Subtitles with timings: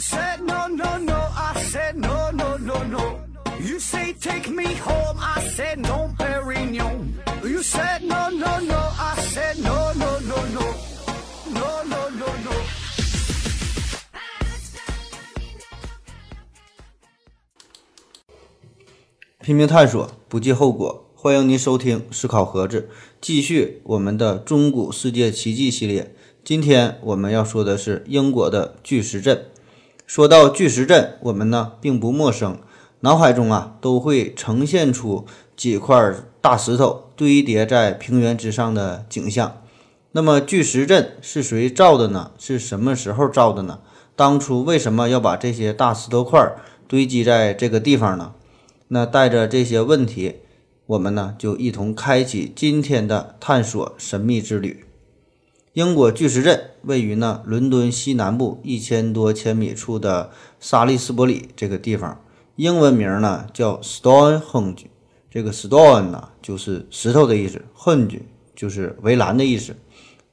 [0.00, 1.28] Said no, no, no.
[1.34, 3.20] I said no, no, no, no.
[3.60, 5.18] You say take me home.
[5.18, 7.14] I said no, Perignon.
[7.42, 8.78] You said no, no, no.
[8.78, 10.74] I said no, no, no, no.
[11.52, 12.52] No, no, no, no.
[19.40, 21.10] 拼命探索，不计后果。
[21.16, 22.88] 欢迎您收听思考盒子，
[23.20, 26.14] 继续我们的中古世界奇迹系列。
[26.44, 29.46] 今天我们要说的是英国的巨石阵。
[30.08, 32.56] 说到巨石阵，我们呢并不陌生，
[33.00, 39.60] 脑海中啊都会呈现出几块大石头堆叠在平原之上的景象。
[40.12, 42.30] 那么巨石阵是谁造的呢？
[42.38, 43.80] 是什么时候造的呢？
[44.16, 48.32] 当初为什么要把这些大石头块堆积在这个地方呢？
[48.88, 50.36] 那带着这些问题，
[50.86, 54.86] 我们呢就一同开启今天的探索神秘之旅。
[55.78, 62.20] 英国巨石阵位于呢伦敦西南部一千多千米处的沙利斯伯里这个地方，
[62.56, 64.86] 英文名呢叫 Stonehenge。
[65.30, 68.22] 这个 stone 呢就是石头的意思，henge
[68.56, 69.76] 就是围栏的意思。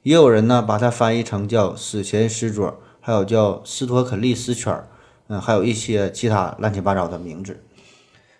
[0.02, 4.88] 也有人呢把它翻译成叫史前石桌，还有叫斯托肯利斯圈儿，
[5.28, 7.62] 嗯，还有一些其他乱七八糟的名字。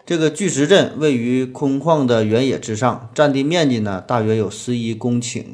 [0.04, 5.44] 这个巨石阵位于空旷的原野之上，占地面积呢大约有十一公顷。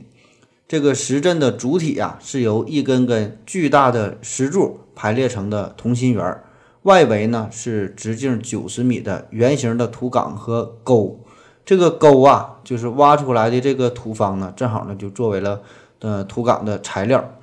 [0.73, 6.41] 这个石阵的主体啊是由一根根巨大的石柱排列成的同心圆，
[6.85, 11.21] 外围呢是直径九十米的圆形的土岗和沟。
[11.67, 15.61] 这个沟啊，就是挖出来的这个土方呢，正好呢就作为了
[15.99, 17.35] 呃土岗的材料。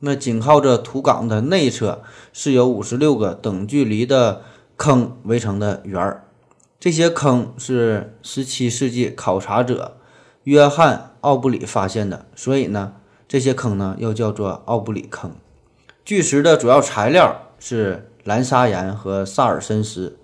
[0.00, 2.02] 那紧靠着土岗的内侧
[2.34, 4.42] 是由五十六个等距离的
[4.76, 6.24] 坑围成的圆儿。
[6.78, 9.96] 这些坑是17世纪考察者
[10.44, 12.94] 约翰·奥布里发现的，所以呢，
[13.28, 15.32] 这些坑呢又叫做奥布里坑。
[16.02, 20.16] 巨石的主要材料是蓝砂岩和萨尔森石。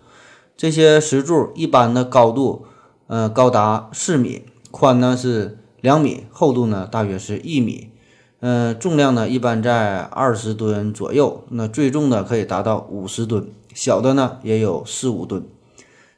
[0.56, 2.64] 这些石柱一般的高度，
[3.08, 7.91] 呃，高达四米，宽呢是两米，厚度呢大约是一米，
[8.41, 15.46] 呃，重量呢一般在二十吨左右，那最重的可以达到五十吨，小的呢也有四五吨。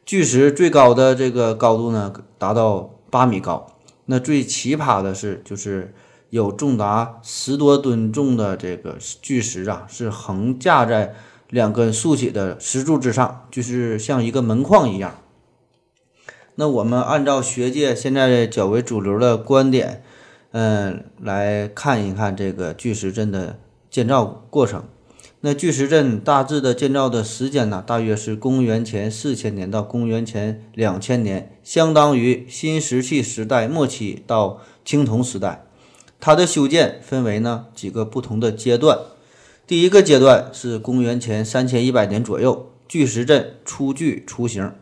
[0.06, 3.66] 巨石最高的这个高度呢，达到八米高。
[4.10, 5.92] 那最奇葩的是，就是
[6.30, 11.14] 有重达十多吨重的这个巨石啊，是横架在
[11.50, 15.14] 两根竖起的石柱之上，就是像一个门框一样。
[16.54, 20.02] 那我们按照学界现在较为主流的观点，
[20.52, 23.58] 嗯，来看一看这个巨石阵的
[23.90, 24.84] 建造过程。
[25.40, 35.64] 那巨石阵大致的建造的时间呢，大约是公元前四千年到公元前两千年，相当于新石器时代末期到青铜时代。
[36.18, 38.98] 它的修建分为呢几个不同的阶段。
[39.64, 44.72] 第一个阶段是公元前三千一百年左右，巨石阵初具雏形，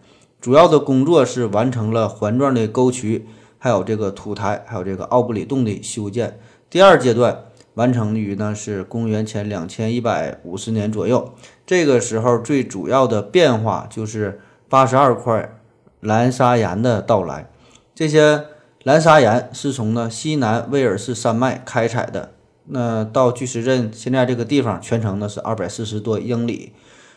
[0.41, 3.27] 主要的工作是完成了环状的沟渠，
[3.59, 6.41] 还有这个土台，还有这个奥布里洞的修建。
[6.71, 7.43] 第二阶段。
[7.77, 11.35] 完成于呢是公元前两千一百五十年左右，
[11.67, 15.59] 这个时候最主要的变化就是八十二块
[16.01, 17.51] 蓝砂岩的到来。
[17.95, 18.47] 这些
[18.83, 22.33] 蓝砂岩是从呢西南威尔士山脉开采的，
[22.65, 26.73] 那到巨石阵现在这个地方全程呢是二百四十多英里，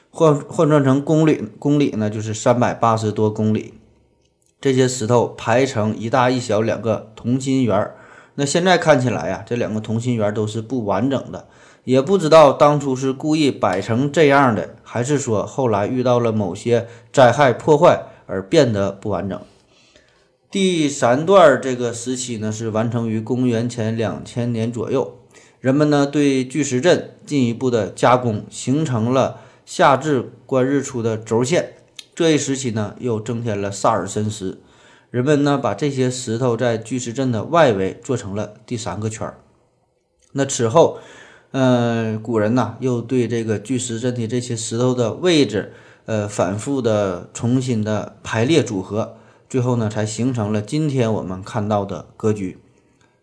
[0.09, 3.75] 换换算成公里公里呢就是三百八十多公里。
[4.59, 7.96] 这些石头排成一大一小两个同心圆儿。
[8.39, 11.50] 那现在看起来呀，这两个同心圆都是不完整的，
[11.83, 19.38] 也不知道当初是故意摆成这样的，还是说后来遇到了某些灾害破坏而变得不完整。
[20.50, 25.19] 第三段这个时期呢，是完成于公元前两千年左右，
[25.59, 31.73] 人们呢对巨石阵进一步的加工，形成了夏至观日出的轴线。
[32.16, 34.59] 这一时期呢，又增添了萨尔森石。
[35.12, 39.39] 人们呢，把这些石头在巨石阵的外围做成了第三个圈儿。
[40.33, 41.00] 那此后，
[41.50, 45.74] 嗯，古人呢又对这个巨石阵的这些石头的位置，
[46.06, 49.18] 呃，反复的重新的排列组合，
[49.50, 52.60] 最后呢才形成了今天我们看到的格局。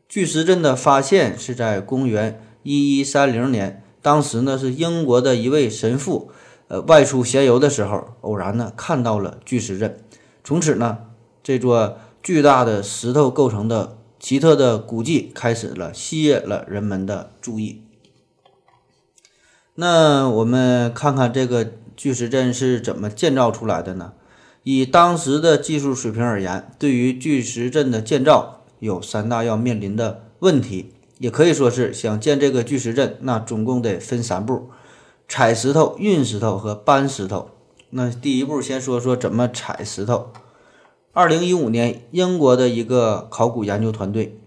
[0.09, 6.33] 巨石阵的发现是在公元一一三零年，当时呢是英国的一位神父，
[6.67, 9.97] 呃，外出闲游的时候，偶然呢看到了巨石阵，
[10.43, 10.99] 从此呢。
[11.47, 17.85] 这座巨大的石头构成的奇特的古迹开始了，吸引了人们的注意。
[19.77, 24.15] 那我们看看这个巨石阵是怎么建造出来的呢？
[24.65, 34.71] 以当时的技术水平而言，对于巨石阵的建造有三大要面临的问题，也可以说是想建这个巨石阵，那总共得分三步。
[35.29, 37.51] 采石头、运石头和搬石头。
[37.91, 40.33] 那第一步，先说说怎么采石头。
[41.17, 44.39] 二零一五年，英国的一个考古研究团队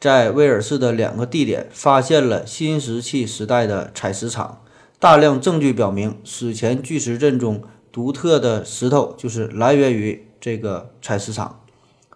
[0.00, 4.62] 在威尔士的两个地点发现了新石器时代的采石场，
[4.98, 11.60] 大量证据表明，史前巨石阵中独特的石头就是来源于这个采石场。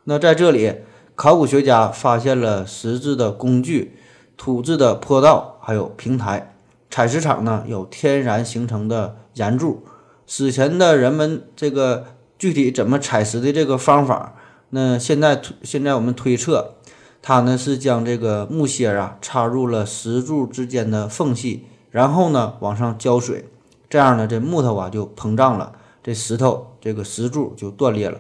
[0.05, 0.77] 那在这里，
[1.15, 3.99] 考古学家发现了石质的工具、
[4.39, 6.57] 土质的坡道，还有平台。
[6.89, 9.85] 采石场呢有天然形成的岩柱。
[10.27, 12.07] 史前的人们这个
[12.41, 14.35] 具体怎么采石的这个方法，
[14.71, 16.73] 那现在现在我们推测，
[17.21, 23.45] 他呢是将这个木屑啊插入了石柱之间的缝隙，然后呢往上浇水，
[23.91, 25.73] 这样呢这木头啊就膨胀了，
[26.03, 28.17] 这石头这个石柱就断裂了。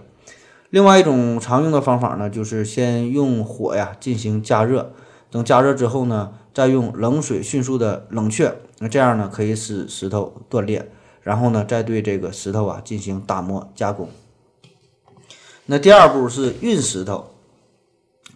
[0.68, 4.92] 另外一种常用的方法呢，就是先用火呀进行加热，
[5.30, 10.92] 等加热之后呢，再用冷水迅速的冷却，那这样呢可以使石头断裂，
[11.30, 14.08] 然后呢再对这个石头啊进行打磨加工。
[15.66, 17.30] 那第二步是运石头，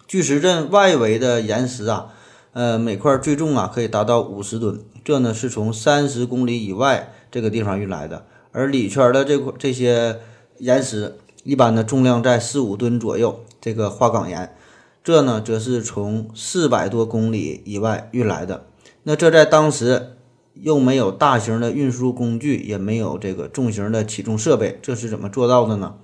[0.07, 2.13] 巨石阵外围的岩石啊，
[2.53, 10.21] 呃每块最重啊可以达到五十吨，这呢是从三十公里以外这个地方运来的，而里圈的这块这些
[10.59, 11.17] 岩石。
[11.43, 14.55] 一般的重量在四五吨左右，这个花岗岩，
[15.03, 18.65] 这呢则是从四百多公里以外运来的。
[19.03, 20.14] 那这在当时
[20.55, 25.95] 又没有大型的运输工具，也没有这个重型的起重设备，这是怎么做到的呢？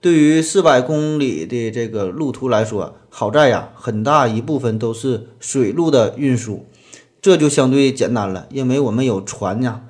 [0.00, 6.66] 对于四百公里的这个路途来说，好在呀，很大一部分都是水路的运输，
[7.22, 9.82] 这就相对简单了，因为我们有船呀。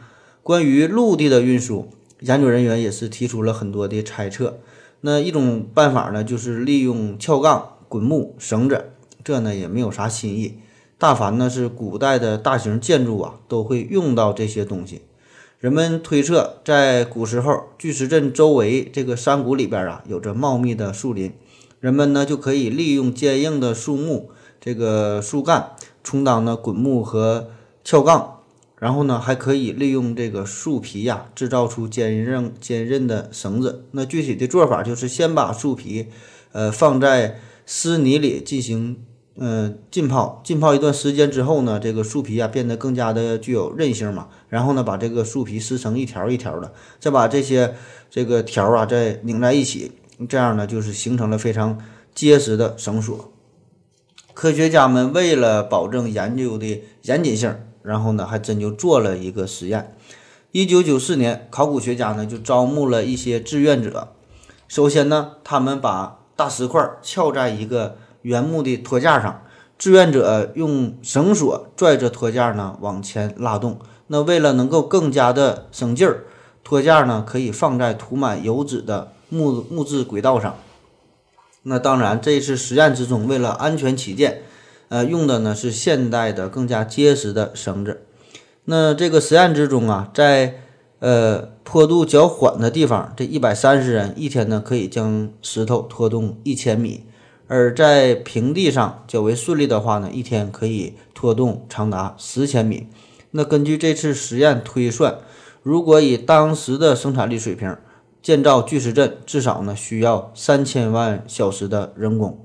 [0.42, 1.88] 关于陆地的运输，
[2.20, 4.60] 研究人员也是提出了很多的猜测。
[5.00, 8.92] 那一种办法呢，就是利用撬杠、滚木、绳子，
[9.24, 10.58] 这呢也没有啥新意。
[10.98, 15.02] 大凡呢是古代的大型建筑啊，都会用到这些东西。
[15.58, 21.32] 人们推测，在古时候，巨石阵周围这个山谷里边啊，有着茂密的树林，
[21.80, 24.30] 人们呢就可以利用坚硬的树木
[24.60, 25.70] 这个树干
[26.02, 27.50] 充当呢滚木和
[27.82, 28.30] 撬杠。
[28.76, 33.86] 然后呢，还可以利用这个树皮呀，制造出坚韧坚韧的绳子。
[33.92, 36.08] 那具体的做法就是先把树皮，
[36.52, 38.98] 呃，放在湿泥里进行，
[39.36, 40.40] 嗯，浸泡。
[40.44, 44.28] 浸泡一段时间之后呢，这个树皮啊变得更加的具有韧性嘛。
[44.48, 47.74] 然后呢，把这个树皮撕成一条一条的，再把这些
[48.10, 49.92] 这个条啊再拧在一起，
[50.28, 51.78] 这样呢就是形成了非常
[52.14, 53.32] 结实的绳索。
[54.32, 57.56] 科学家们为了保证研究的严谨性。
[57.84, 59.94] 然后呢，还真就做了一个实验。
[60.52, 64.14] 一九九四年，考古学家呢就招募了一些志愿者。
[64.68, 69.42] 首先呢，他们把大石块撬在一个原木的托架上，
[69.78, 73.78] 志愿者用绳索拽着托架呢往前拉动。
[74.08, 76.24] 那为了能够更加的省劲儿，
[76.62, 80.56] 托架呢可以放在涂满油脂的木木质轨道上。
[81.62, 84.42] 那当然，这次实验之中，为了安全起见。
[84.90, 88.02] 呃，用的呢是现代的更加结实的绳子。
[88.66, 90.60] 那这个实验之中啊，在
[91.00, 97.06] 呃坡度较缓的地方，这一百三十人一天呢可以将石头拖动一千米；
[97.46, 102.86] 而在平地上较为顺利的话呢，一天可以拖动长达十千米。
[103.32, 105.18] 那根据这次实验推算，
[105.62, 107.76] 如果以当时的生产力水平
[108.22, 112.38] 建造巨石阵，至少呢需要三千万小时的人工。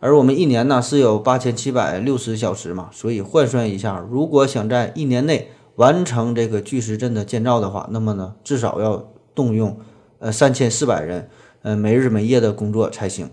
[0.00, 9.78] 而我们一年呢是有八千七百六十小时嘛，所以换算一下，如果想在一年内完成这个巨石阵的建造的话，那么呢至少要动用
[10.18, 11.28] 呃三千四百人，
[11.62, 13.30] 呃没日没夜的工作才行。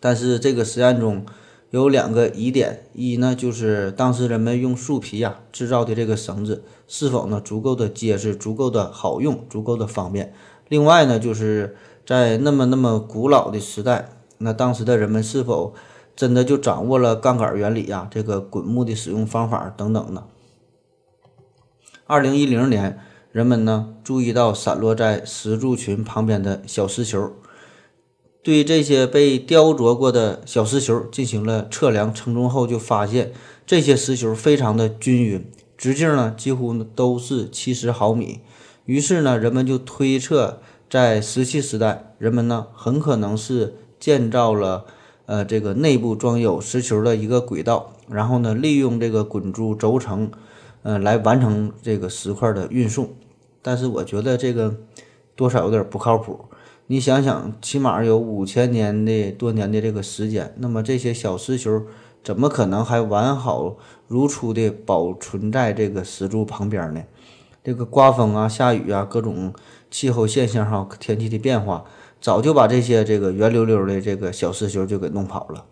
[0.00, 1.24] 但是这个实验中
[1.70, 10.32] 有两个疑点，一呢就是当时人们用树皮呀制造的这个绳子是否呢足够的结实、足够的好用、足够的方便。
[10.68, 11.76] 另外呢就是
[12.06, 14.10] 在那么那么古老的时代。
[14.40, 15.74] 那当时的人们是否
[16.14, 18.06] 真的就掌握了杠杆原理呀？
[18.08, 20.22] 这个滚木的使用方法等等呢？
[22.06, 23.00] 二零一零年，
[23.32, 27.32] 人们呢注意到散落在石柱群旁边的小石球，
[28.48, 33.30] 对这些被雕琢过的小石球进行了测量称重后，就发现
[33.66, 35.44] 这些石球非常的均匀，
[35.76, 38.40] 直径呢几乎都是七十毫米。
[38.86, 43.74] 于是呢，人们就推测，在石器时代，人们呢很可能是。
[44.00, 44.86] 建造了，
[45.26, 50.30] 呃，这个内部装有石球的一个轨道，然后呢，利用这个滚珠轴承，
[50.84, 53.10] 呃，来完成这个石块的运送。
[53.60, 54.74] 但是我觉得这个
[55.36, 56.46] 多少有点不靠谱。
[56.90, 61.82] 你想想，起码有五千年的多年的这个时间，那么这些小石球
[62.24, 63.76] 怎么可能还完好
[64.06, 67.02] 如初的保存在这个石柱旁边呢？
[67.62, 69.52] 这个刮风啊、下雨啊，各种
[69.90, 71.84] 气候现象哈、天气的变化，
[72.22, 75.66] 早就把这些这个圆溜溜的这个小石球就给弄跑了。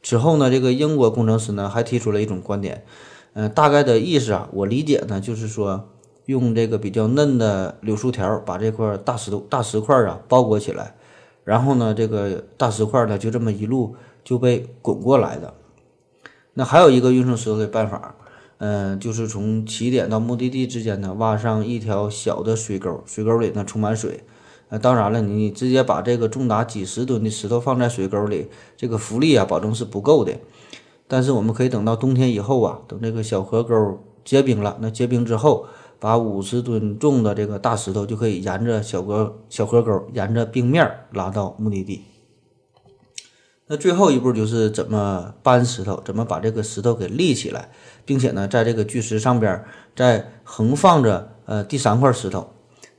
[0.00, 2.84] 之后呢，这个英国工程师呢还提出了一种观点，
[3.32, 5.88] 嗯，大概的意思啊，我理解呢就是说，
[6.28, 10.94] 用这个比较嫩的柳树条把这块大石头、大石块啊包裹起来，
[11.44, 15.54] 然后呢，这个大石块呢就这么一路就被滚过来的。
[16.52, 18.14] 那还有一个运送石头的办法。
[18.60, 24.24] 嗯，就是从起点到目的地之间呢，挖上一条小的水沟，水沟里呢充满水。
[24.68, 30.32] 呃，当然了，你直接把这个重达几十吨的石头放在水沟里，这个浮力啊，保证是不够的。
[31.06, 35.66] 但是我们可以等到冬天以后啊，等这个小河沟结冰了，那结冰之后，
[36.00, 42.04] 把五十吨重的这个大石头就可以沿着小河小河沟，沿着冰面拉到目的地。
[43.66, 47.70] 那最后一步就是怎么搬石头，怎么把这个石头给立起来，
[48.06, 49.62] 并且呢，在这个巨石上边
[49.94, 52.48] 再横放着呃第三块石头。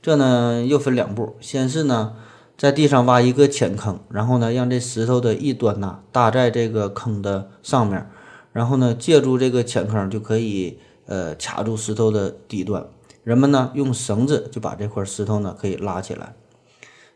[0.00, 2.14] 这呢又分两步，先是呢
[2.56, 8.08] 在地上挖一个浅坑，然后呢让这石头的一端呐搭在这个坑的上面，
[8.52, 10.78] 然后呢借助这个浅坑就可以
[11.10, 12.86] 呃卡住石头的底端。
[13.22, 16.34] 人们呢用绳子就把这块石头呢可以拉起来。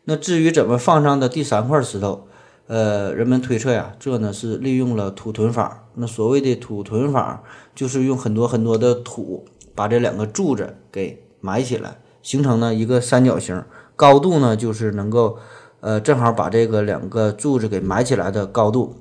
[0.03, 2.27] 那至于怎么放上的第三块石头？
[2.67, 5.87] 呃，人们推测呀，这呢是利用了土屯法。
[5.93, 7.43] 那所谓的土屯法，
[7.75, 13.63] 就是用很多很多的土把这两个柱子给埋起来，形成呢一个三角形，
[13.95, 15.37] 高度呢就是能够
[15.79, 18.95] 呃正好把这个两个柱子给埋起来的高度。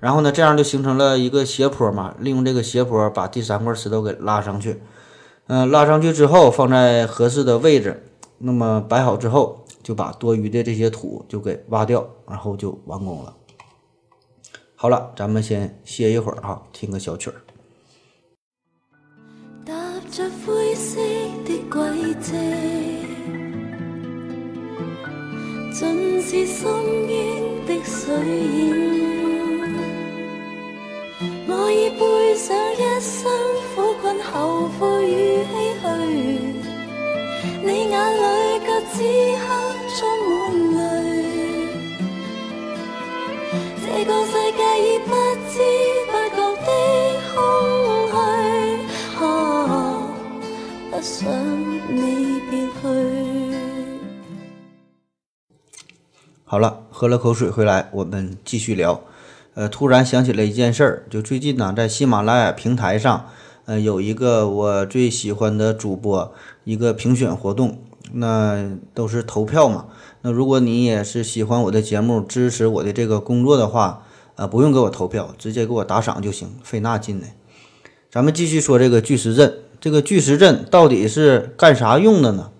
[0.00, 4.82] 然后呢，这样就形成了一个斜坡嘛，利用这个斜坡把第三块石头给拉上去。
[5.46, 8.02] 嗯，拉上去之后放在合适的位置，
[8.38, 9.58] 那么摆好之后。
[9.82, 13.34] 就把多余的这些土就给挖掉，然后就完工了。
[14.76, 17.40] 好了，咱们先歇一会儿哈，听个小曲儿。
[19.64, 19.72] 踏
[20.10, 21.00] 着灰色
[21.46, 22.34] 的轨迹，
[25.72, 26.70] 尽是深
[27.08, 29.19] 渊的水影。
[31.60, 32.00] 我已背
[32.36, 33.30] 上一生
[33.74, 35.52] 苦困后悔与唏
[35.82, 35.84] 嘘，
[37.62, 38.24] 你眼里
[38.64, 38.96] 却此
[39.36, 39.44] 刻。
[39.98, 39.98] 充
[40.30, 40.32] 满
[40.72, 40.78] 泪，
[43.84, 45.10] 这个世界已不
[45.50, 45.52] 知
[46.06, 46.68] 不觉的
[47.34, 47.36] 空
[48.08, 48.12] 虚，
[49.22, 49.22] 啊，
[50.90, 51.18] 不想
[51.94, 52.82] 你别去。
[56.44, 58.98] 好了，喝了口水回来，我们继续聊。
[59.54, 63.26] 呃，突然想起了一件事儿，就最近呢，在喜马拉雅平台上，
[63.66, 66.32] 呃，有一个我最喜欢的主播
[66.64, 67.78] 一个评选活动。
[68.12, 69.86] 那都是投票嘛。
[70.22, 74.04] 那如果你也是喜欢我的节目，支持我的这个工作的话，
[74.34, 77.26] 呃，不用给我投票，直接给我打赏就行，费那劲呢。
[78.10, 82.50] 咱们继续说这个巨石阵，这个巨石阵到底是干啥用的呢？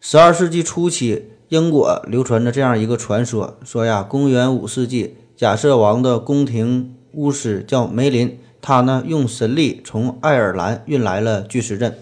[0.00, 11.98] 十二世纪初期，英国流传着这样一个传说，说呀，公元五世纪，亚瑟王的宫廷巫师叫梅林，他呢用神力从爱尔兰运来了巨石阵，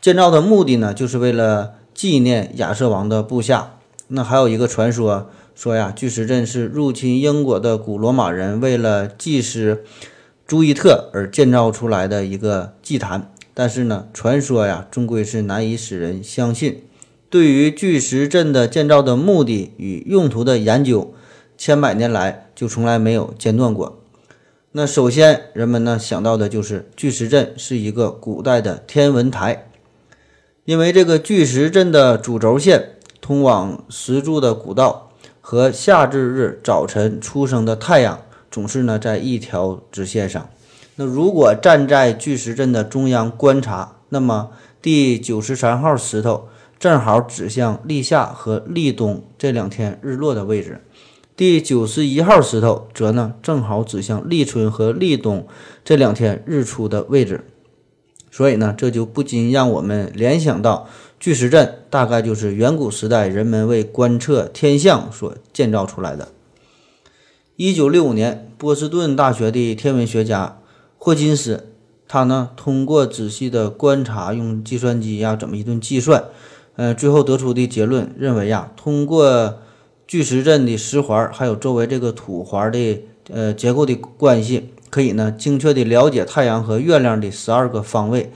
[0.00, 1.74] 建造的目的呢，就是为了。
[1.92, 3.74] 纪念亚瑟王的部下。
[4.08, 9.82] 那还有一个传说说呀，巨石阵是入侵英国的古罗马人为了祭司
[10.46, 13.30] 朱伊特而建造出来的一个祭坛。
[13.52, 16.82] 但是呢，传说呀，终归是难以使人相信。
[17.28, 21.12] 对于巨石阵的建造的目的与用途的研究，
[21.60, 24.00] 千百年来就从来没有间断过。
[24.72, 29.68] 那首先，人们呢想到的就是巨石阵是一个古代的天文台。
[30.64, 35.10] 因为这个巨石阵的主轴线通往石柱的古道
[35.42, 40.48] 和夏至日早晨出生的太阳总是呢在一条直线上。
[40.96, 44.48] 那如果站在巨石阵的中央观察，那么
[44.80, 46.48] 第九十三号石头
[46.78, 50.80] 正好指向立夏和立冬这两天日落的位置，
[51.40, 55.46] 第九十一号石头则呢正好指向立春和立冬
[55.82, 57.46] 这两天日出的位置。
[58.30, 60.86] 所以呢，这就不禁让我们联想到，
[61.18, 66.28] 巨石阵大概就是远古时代人们为观测天象所建造出来的。
[67.56, 70.58] 一九六五年，波士顿大学的天文学家
[70.98, 71.68] 霍金斯，
[72.06, 76.22] 他呢通过仔细的观察，用计算机呀怎么一顿计算，
[76.76, 79.60] 呃，最后得出的结论认为呀，通过
[80.10, 84.70] 巨石阵的石环还有周围这个土环的呃结构的关系。
[84.90, 88.32] 可以呢，精确地了解太阳和月亮的十二个方位，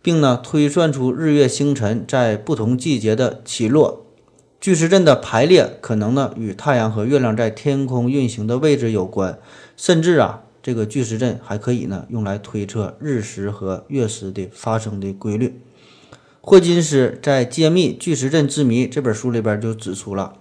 [0.00, 4.06] 并呢推算出日月星辰在不同季节的起落。
[4.58, 9.38] 巨石阵的排列可能呢与太阳和月亮在天空运行的位置有关，
[9.76, 15.60] 甚至啊，这个巨石阵还可以呢用来推测日食和月食的发生的规律。
[16.40, 20.32] 霍金斯在《揭秘巨石阵之谜》这本书里边就指出了，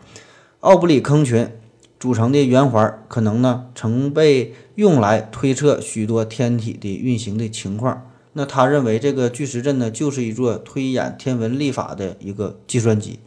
[0.61, 1.49] 奥布里坑群
[1.97, 8.05] 组成的圆环可能呢曾被用来推测许多天体的运行的情况。
[8.33, 13.19] 那他认为这个巨石阵呢就是一座推演天文历法的一个计算机，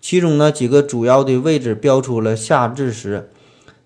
[0.00, 3.30] 其中呢几个主要的位置标出了夏至时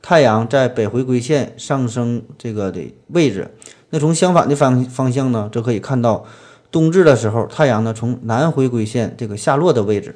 [0.03, 3.51] 太阳在北回归线上升这个的位置。
[3.89, 6.27] 那从相反的方方向呢，则可以看到。
[6.71, 10.15] 冬至的时候，太阳呢从南回归线这个下落的位置。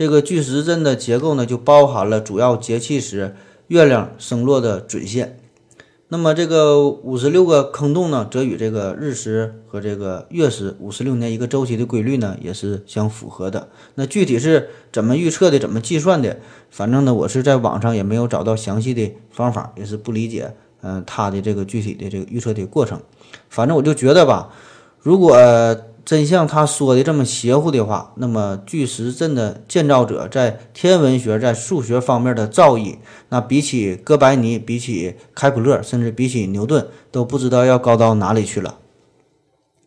[0.00, 5.38] 这个巨石阵的结构呢，就包含了主要节气时月亮升落的准线。
[6.08, 13.68] 那么这个五十六个坑洞呢，则与这个日食和这个月食五十六年一个周期的规律呢，也是相符合的。
[13.96, 16.38] 那具体是怎么预测的，怎么计算的？
[16.70, 22.98] 反正呢，我是在网上也没有找到详细的方法，也是不理解，嗯，它的这个具体的这个预测的过程。
[23.50, 24.50] 反正我就觉得吧。
[25.02, 25.34] 如果
[26.04, 32.96] 真像他说的这么邪乎的话，那么巨石阵的建造者在天文学、在数学方面的造诣，
[33.28, 38.78] 那比起哥白尼、比起开普勒，甚至比起牛顿，都不知道要高到哪里去了。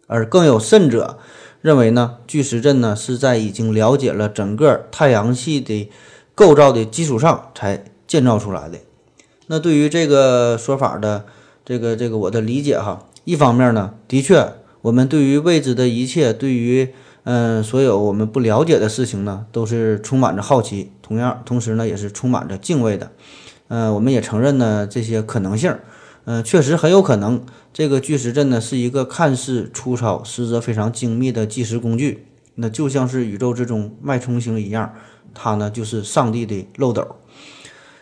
[0.07, 1.17] 而更有甚者
[1.61, 5.89] 认为呢，巨石阵呢是在已经了解了整个太阳系的
[6.35, 8.77] 构造的基础上才建造出来的。
[9.47, 11.25] 那对于这个说法的
[11.65, 14.53] 这个这个我的理解哈，一方面呢，的确。
[14.83, 16.89] 我们对于未知的一切，对于
[17.23, 23.13] 嗯所有我们不了解的事情呢，都是充满着好奇，同样同时呢也是充满着敬畏的。
[23.69, 25.73] 嗯，我们也承认呢这些可能性。
[26.25, 32.25] 嗯，确实很有可能，这个巨石阵呢是一个看似粗糙，实则非常精密的计时工具。
[32.55, 34.93] 那就像是宇宙之中脉冲星一样，
[35.33, 37.15] 它呢就是上帝的漏斗，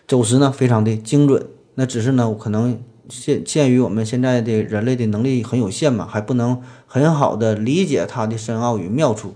[0.08, 1.46] 走时呢非常的精准。
[1.76, 2.82] 那只是呢可能。
[3.12, 9.36] 限限于我们现在的人类的能力很有限嘛，还不能很好的理解它的深奥与妙处。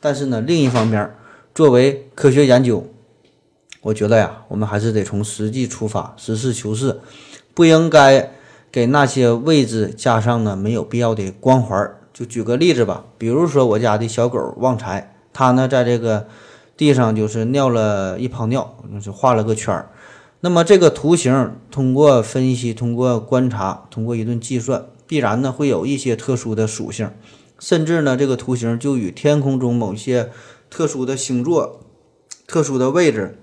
[0.00, 1.14] 但是呢，另一方面，
[1.54, 2.86] 作为科学研究，
[3.80, 7.00] 我觉得呀，我们还是得从实际出发，实事求是，
[7.54, 8.32] 不应该
[8.70, 11.90] 给那些位置加上呢没有必要的光环。
[12.12, 16.26] 就举个例子吧，比如说我家的小狗旺财，它呢在这个
[16.76, 19.88] 地上就是尿了一泡尿，就是画了个圈儿。
[20.44, 27.10] 那么这个图形通过分析、通过观察、通过一顿计算，必然呢会有一些特殊的属性，
[27.58, 30.28] 甚至呢这个图形就与天空中某些
[30.68, 31.80] 特殊的星座、
[32.46, 33.38] 特殊的位置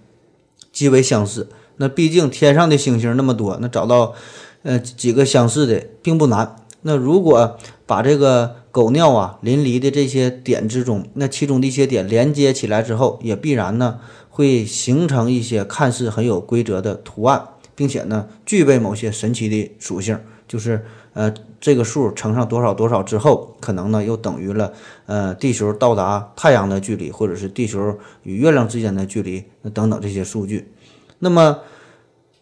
[0.71, 1.49] 极为相似。
[1.77, 4.13] 那毕竟天上的星星那么多，那找到
[4.61, 6.55] 呃几个相似的并不难。
[6.83, 14.01] 那如果把这个狗尿啊淋漓的这些点之中，那其中的一些点连接起来之后，也必然呢。
[14.31, 17.43] 会形成一些看似很有规则的图案，
[17.75, 20.17] 并且呢，具备某些神奇的属性，
[20.47, 24.71] 就是呃，这个数乘上多少多少之后，可能呢又等于了
[25.05, 30.71] 呃地球到达太阳的距离，或者是地球与月亮之间的距离等等这些数据。
[31.19, 31.59] 那么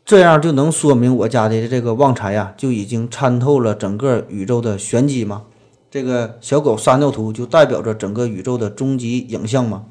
[0.05, 5.45] 这样就能说明我家的这个旺财呀，就已经参透了整个宇宙的玄机吗？
[5.89, 9.85] 这个小狗撒尿图就代表着整个宇宙的终极影像吗？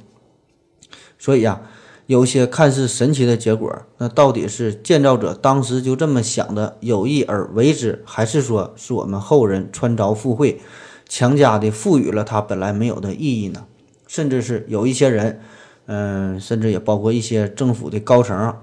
[1.19, 1.61] 所以呀。
[2.09, 10.59] 有些看似神奇的结果，那到底是建造者当时就这么想的，有意而为之，还是说是我们后人穿凿附会，
[11.07, 13.66] 强加的赋予了它本来没有的意义呢？
[14.07, 15.38] 甚至是有一些人，
[15.85, 18.57] 嗯，甚至也包括一些政府的高层，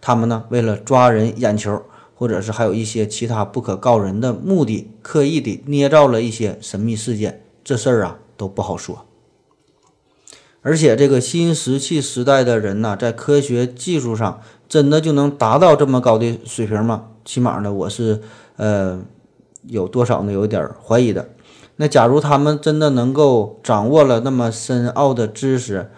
[0.00, 1.82] 他们呢为了抓人眼球，
[2.14, 9.05] 或者是还有一些其他不可告人的目的，刻意的捏造了一些神秘事件，这事儿啊都不好说。
[10.66, 17.04] 而且这个新石器时代的人呢，在科学技术上真的就能达到这么高的水平吗？
[17.24, 18.20] 起码呢，我是
[18.56, 19.00] 呃
[19.68, 20.32] 有多少呢？
[20.32, 21.28] 有点怀疑的。
[21.76, 25.88] 那假如他们真的能够掌握了那么深奥的知识，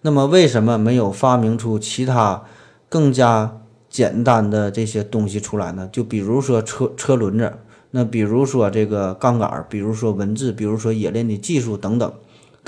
[0.00, 2.42] 那么为什么没有发明出其他
[2.88, 5.88] 更加简单的这些东西出来呢？
[5.92, 7.52] 就比如说车车轮子，
[7.92, 12.12] 那比如说这个杠杆，比如说文字，比如说冶炼的技术等等。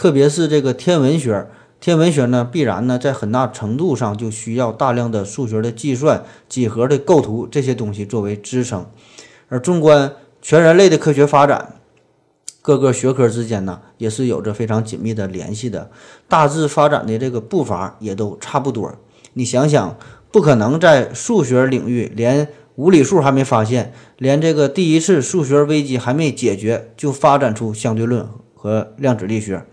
[0.00, 1.46] 特别是这个天文学，
[1.78, 8.86] 天文学呢，必然呢，在很大程度上就需要大量的数学的计算、几何的构图这些东西作为支撑。
[9.50, 10.10] 而纵观
[10.40, 11.74] 全人类的科学发展，
[12.62, 15.90] 各个学科之间呢，也是有着非常紧密的联系的，
[16.26, 18.94] 大致发展的这个步伐也都差不多。
[19.34, 19.98] 你想想，
[20.32, 29.66] 不可能在数学领域连无理数还没发现，连这个第一次数学危机还没解决，就发展出相对论和量子力学。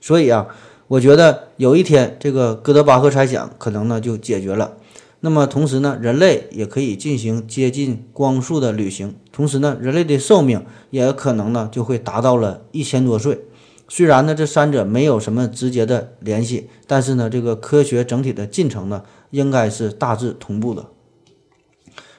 [0.00, 0.46] 所以啊，
[0.86, 4.76] 我觉得有一天这个哥德巴赫猜想可能呢就解决了。
[5.20, 9.16] 那么同时呢，人类也可以进行接近光速的旅行。
[9.32, 13.40] 同时呢，人类的寿命也可能呢就会达到了一千多岁。
[13.88, 20.86] 虽然呢这三者没有什么直接的联系，但是呢这个科学整体的进程呢应该是大致同步的。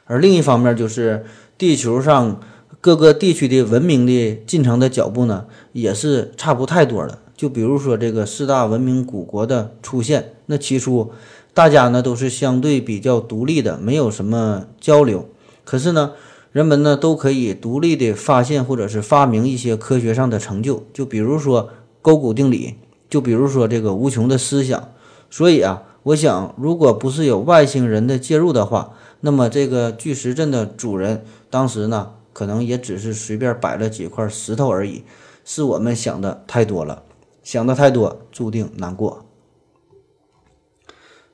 [0.03, 1.23] 而另一方面就是
[1.57, 2.41] 地球上
[2.81, 7.19] 各个地区的文明的进程的脚步呢也是差不太多的。
[7.39, 11.11] 就比如说这个四大文明古国的出现，那起初
[11.53, 15.25] 大家呢都是相对比较独立的，没有什么交流。
[15.63, 16.11] 可是呢，
[16.51, 21.69] 人们呢都可以独立的发现或者是发明一些科学上的成就，就比如说
[22.01, 22.75] 勾股定理，
[23.09, 24.89] 就比如说这个无穷的思想。
[25.29, 35.03] 所以啊，我想，如果不是有外星人的介入的话，那么这个巨石阵的主人当时呢，可能也只是随便摆了几块石头而已，
[35.45, 37.03] 是我们想的太多了。
[37.43, 39.25] 想的太多，注定难过。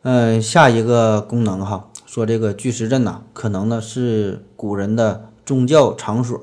[0.04, 6.40] 嗯，下一个功能哈，说这个巨石阵呐，可能呢是古人的宗教场所。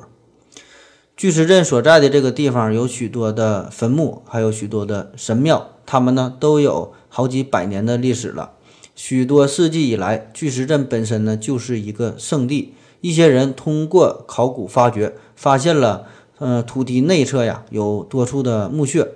[1.17, 8.55] 巨石阵所在的这个地方有许多的坟墓，还有许多的神庙，它们呢都有好几百年的历史了。
[8.97, 12.75] 许多世纪以来，巨石阵本身呢就是一个圣地。
[13.01, 16.07] 一些人通过考古发掘，发现了，
[16.39, 19.13] 呃，土地内侧呀有多处的墓穴。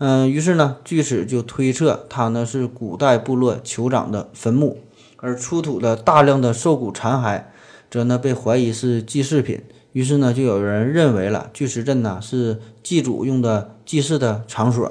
[0.00, 4.78] 嗯，于是呢，据此就推测它呢是古代部落酋长的坟墓，
[5.18, 7.42] 而出土的大量的兽骨残骸，
[7.90, 9.60] 则呢被怀疑是祭祀品。
[9.92, 14.90] 于是呢，就有人认为了巨石阵呢是祭祖用的祭祀的场所。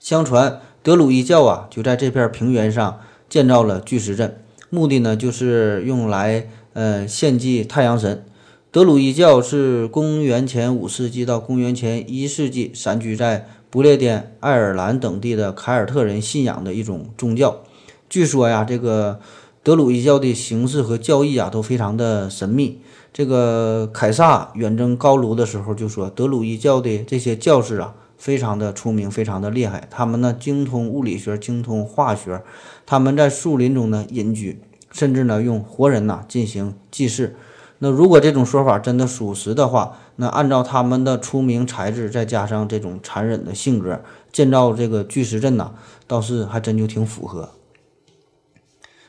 [0.00, 8.24] 相传德鲁伊教啊就在这片平原上建造了巨石阵，目的呢就是用来呃献祭太阳神。
[8.72, 13.46] 德鲁伊教是公元前五世纪到公元前一世纪散居在。
[13.70, 17.60] 不列颠、爱尔兰等地的凯尔特人信仰的一种宗教。
[18.08, 19.20] 据说呀，这个
[19.62, 22.80] 德鲁伊教的形式和教义啊都非常的神秘。
[23.12, 29.86] 这个凯撒远征高卢的时候就说，德鲁伊教的这些教士啊非常的出名，非常的厉害。
[29.88, 32.42] 他们呢精通物理学，精通化学。
[32.84, 37.36] 他们在树林中呢隐居，甚至呢用活人呐进行祭祀。
[37.78, 45.72] 那如果这种说法真的属实的话，那按照他们的出名才智，再加上这种残忍的性格，建造这个巨石阵呐，
[46.06, 47.48] 倒是还真就挺符合。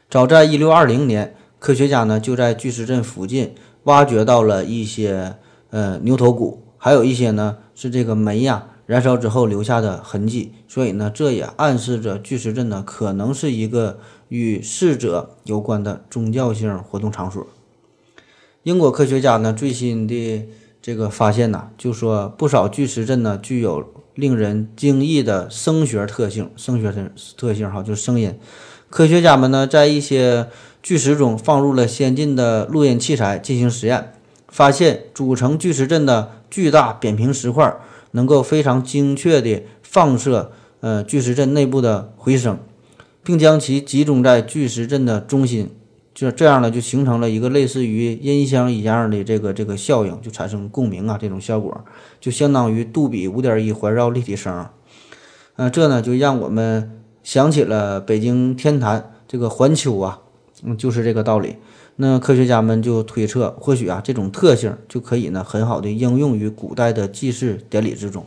[0.10, 5.36] 早在一六二零年，科学家呢就在巨石阵附近挖掘到了一些
[5.72, 17.46] 呃牛头骨，还有一些呢是这个煤呀燃烧之后留下的痕迹，所以呢这也暗示着巨石阵呢可能是一个与逝者有关的宗教性活动场所。
[18.64, 20.48] 英国科学家呢最新的
[20.82, 28.38] 这个发现呢，就说不少巨石阵呢具有令人惊异的声学特性，声学特特性哈，就是声音。
[28.90, 30.48] 科学家们呢在一些
[30.82, 34.14] 巨石中放入了先进的录音器材进行实验，
[34.48, 37.74] 发现组成巨石阵的巨大扁平石块
[38.12, 42.58] 能够非常精确地放射呃巨石阵内部的回声，
[43.24, 45.70] 并将其集中在巨石阵的中心。
[46.14, 51.86] 就这样呢，就形成了一个类似于音箱一样的这个这个效应，就产生共鸣啊，这种效果
[52.20, 54.68] 就相当于杜比五点一环绕立体声。
[55.56, 60.20] 嗯，这呢就让我们想起了北京天坛这个环丘啊，
[60.64, 61.56] 嗯，就是这个道理。
[61.96, 68.26] 那科学家们就推测，或许啊这种特性就可以呢很好的应用于古代的祭祀典礼之中。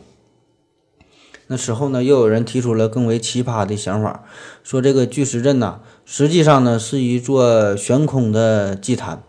[1.47, 4.23] 那时候呢，又有人提出了更为奇葩的想法，
[4.63, 5.79] 说这个巨石阵呐。
[6.05, 9.21] 实际上呢，是一座悬空的祭坛，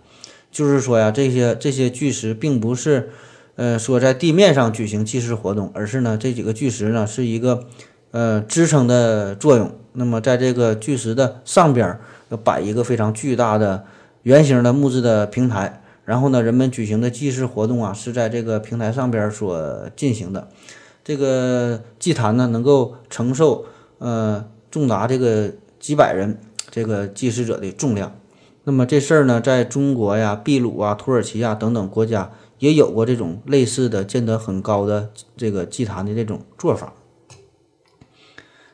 [0.50, 3.11] 就是说呀，这些这些巨石并不是，
[3.57, 7.64] 呃，说在地面上举行祭祀活动，而是呢，这几个巨石呢是一个，
[8.11, 9.72] 呃，支撑的作用。
[9.92, 11.98] 那么在这个巨石的上边
[12.44, 13.85] 摆一个非常巨大的
[14.22, 20.48] 圆形的木质的平台，然后呢，人们举行的祭祀活动啊是在这个平台上边所进行的。
[21.07, 23.64] 这个祭坛呢能够承受，
[23.99, 26.40] 呃，重达这个几百人。
[26.69, 28.19] 这个祭祀者的重量，
[28.64, 36.92] 那么这事儿呢，在中国呀、秘鲁啊、土耳其呀等等国家也有过这种类似的建得很高的这个祭坛的这种做法。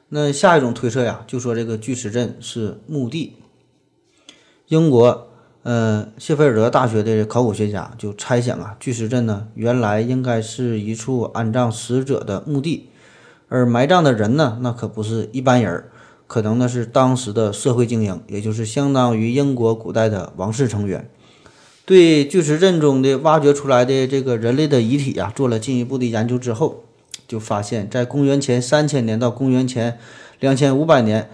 [0.08, 3.36] 那下一种推测呀，就说这个巨石阵是墓地。
[4.66, 5.30] 英国
[5.62, 12.88] 呃谢菲尔德大学的考古学家就猜想啊，巨石阵呢原来应该是一处安葬死者的墓地，
[13.48, 15.84] 而埋葬的人呢，那可不是一般人。
[16.26, 21.10] 可能呢是当时的社会精英，也就是相当于英国古代的王室成员。
[21.84, 26.84] 对巨石阵中的挖掘出来的这个人类的遗体啊，做了进一步的研究之后，
[27.28, 29.98] 就发现，在公元前三千年到公元前
[30.40, 31.28] 两千五百年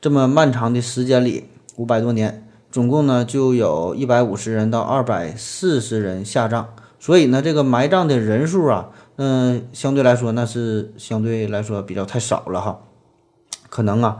[0.00, 1.44] 这么漫长的时间里，
[1.76, 6.68] 五百多年，总共呢就有一百五十人到二百四十人下葬。
[6.98, 12.80] 所以呢，这个埋葬的人数啊，嗯，相对来说那是相对来说比较太少了哈。
[13.70, 14.18] 可能啊，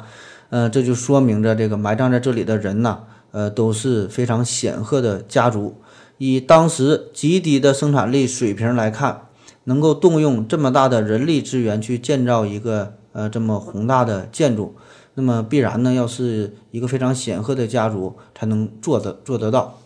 [0.48, 3.00] 嗯，这就说明着这个埋葬在这里的人呐，
[3.32, 5.76] 呃，都是非常显赫的家族。
[6.16, 9.26] 以当时极低的生产力水平来看，
[9.64, 14.74] 能够动用这么大的人力资源去建造一个呃这么宏大的建筑，
[15.20, 19.78] 那么必然呢，要是一个非常显赫的家族才能做得做得到。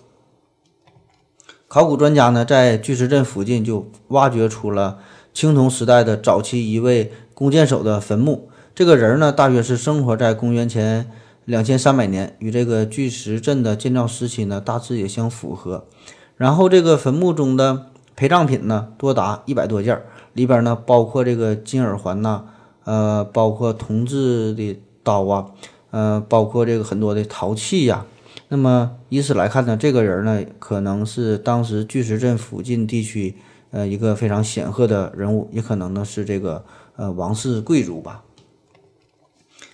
[1.67, 4.99] 考古专家呢，在巨石阵附近就挖掘出了
[5.33, 8.49] 青铜时代的早期一位弓箭手的坟墓。
[8.77, 11.11] 这个人呢，大约是生活在公元前
[11.45, 15.89] 两千三百年，与这个巨石阵的建造时期呢，大致也相符合。
[16.37, 20.01] 然后这个坟墓中的陪葬品呢，多达一百多件，
[20.33, 22.45] 里边呢包括这个金耳环呐，
[22.85, 25.47] 呃，包括铜制的刀啊，
[25.93, 28.05] 呃，包括这个很多的陶器呀。
[28.49, 33.37] 那么以此来看呢，这个人呢，可能是当时巨石阵附近地区
[33.71, 36.65] 呃一个非常显赫的人物，也可能呢是这个
[36.97, 38.23] 呃王室贵族吧。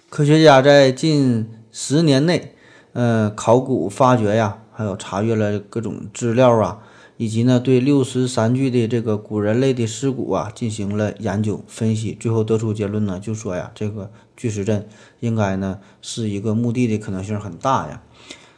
[0.08, 2.54] 科学家在近十年内，
[2.92, 6.80] 呃，考古发掘呀，还有查阅了各种资料啊，
[7.20, 18.02] 以及呢，对六十三具的这个古人类的尸骨啊进行了研究分析，最后得出结论呢，就说呀，这个巨石阵应该呢是一个墓地的可能性很大呀。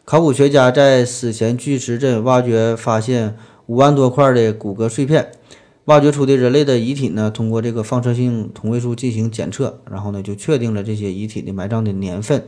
[0.04, 5.32] 考古学家在史前巨石阵挖掘发现五万多块的骨骼碎片。
[5.86, 12.44] 挖掘出的人类的遗体呢，通过这个放射性同位素进行检测，然后呢就确定了这些遗体的埋葬的年份。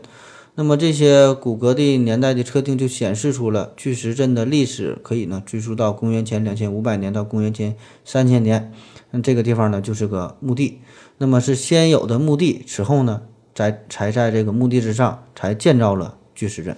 [0.56, 8.72] 那么这些骨骼的年代的测定就显示出了巨石阵的历史可以呢追溯到公元前两千五百年到公元前三千年。
[9.10, 10.78] 那这个地方呢就是个墓地，
[11.18, 16.76] 那么是先有的墓地，此后呢在才在这个墓地之上才建造了巨石阵。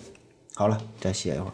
[0.54, 1.52] 好了，再歇一会儿。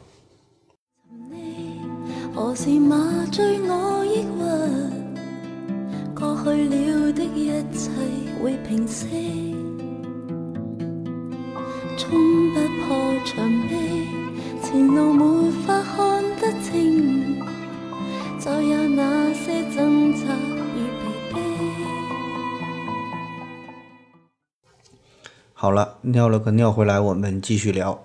[2.32, 4.42] 何时麻醉我抑郁？
[6.14, 7.90] 过去了的一切
[8.40, 9.51] 会平息，
[12.02, 13.76] 冲不破墙壁，
[14.60, 17.40] 前路没法看得清，
[18.40, 20.34] 再有那些挣扎
[20.74, 21.38] 与疲惫。
[25.52, 28.02] 好了，尿了个尿回来，我们继续聊。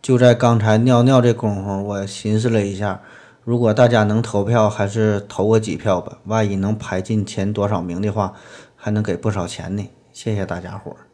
[0.00, 3.00] 就在刚才尿尿这功夫，我寻思了一下。
[3.42, 6.16] 如果大家能投票，还是投我几票吧。
[6.26, 8.34] 万一能排进前多少名的话，
[8.76, 9.90] 还能给不少钱呢。
[10.12, 11.11] 谢谢大家伙儿。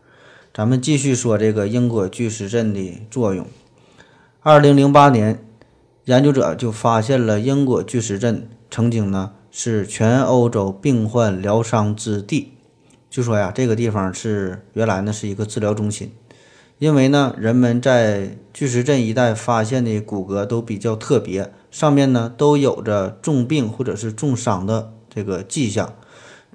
[0.59, 3.47] 咱们继续说这个英国巨石阵的作用。
[4.41, 5.41] 二零零八年，
[6.07, 12.55] 研究者就发现了英国巨石阵曾经呢是全欧洲病患疗伤之地。
[13.09, 16.11] 就说呀，这个地方是原来呢是一个治疗中心。
[16.81, 25.95] 因为呢，人们在巨石阵一带发现的骨骼都比较特别，上面呢都有着重病或者是重伤的这个迹象。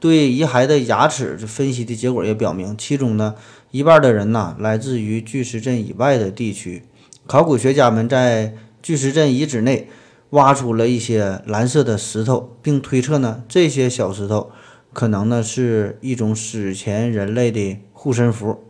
[0.01, 3.35] 对遗骸的牙齿分析的结果也表明，其中呢
[3.73, 6.83] 一半的人呐来自于巨石阵以外的地区。
[7.25, 9.89] 考古学家们在巨石阵遗址内
[10.29, 14.51] 挖出了一些蓝色的石头，并推测呢这些小石头
[14.93, 18.63] 可能呢是一种史前人类的护身符。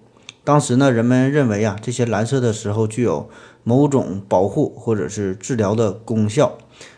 [0.46, 3.30] 当时呢，人们认为啊，这些蓝色的石头具有
[3.66, 6.58] 某种保护或者是治疗的功效。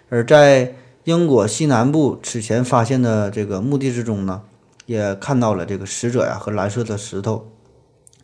[0.09, 4.43] 而在英国西南部此前发现的这个墓地之中呢，
[4.85, 7.47] 也看到了这个死者呀和蓝色的石头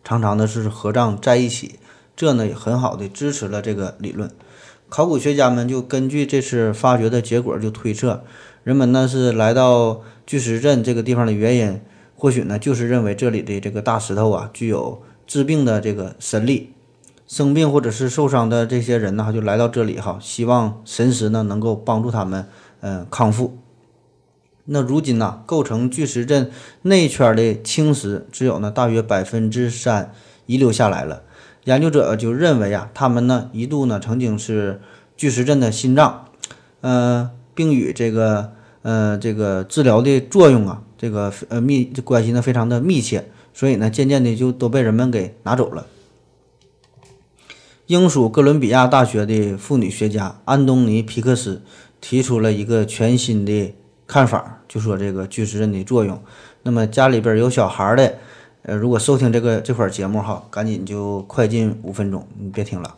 [0.03, 1.79] 常常的是合葬在一起，
[2.15, 4.29] 这呢也很好的支持了这个理论。
[4.89, 8.23] 考古学家们就根据这次发掘的结果，就推测
[8.63, 11.81] 人们呢是来到巨石阵这个地方的原因，
[12.15, 15.01] 或许呢就是认为这里的这个大石头啊具有。
[15.27, 16.73] 治病的这个神力，
[17.25, 22.45] 生病或者是受伤的这些人呢，就来到这里哈，希望神石呢能够帮助他们，
[22.81, 23.57] 嗯，康复。
[24.65, 26.52] 那如今呢，构成巨石阵
[26.84, 30.13] 内圈的青石只有呢大约百分之三
[30.45, 31.24] 遗留下来了。
[31.65, 34.82] 研究者就认为啊，他们呢一度呢曾经是
[35.15, 36.26] 巨石阵的心脏，
[36.82, 43.30] 呃，并与这个呃这个治疗的作用啊，这个呃密关系呢非常的密切。
[43.54, 45.86] 所以呢，渐渐的就都被人们给拿走了。
[47.88, 51.62] 英属哥伦比亚大学的妇女学家安东尼皮克斯
[52.00, 53.74] 提出了一个全新的
[54.12, 56.21] 看法，就说这个巨石阵的作用。
[56.63, 58.15] 那么家里边有小孩的，
[58.63, 62.97] 呃，如果收听这个这块节目哈，赶紧就快进五分钟，你别听了。